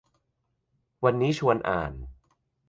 [1.03, 1.93] วันนี้ชวนอ่าน